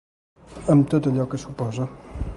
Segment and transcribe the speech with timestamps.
[0.75, 1.91] Amb tot allò que suposa.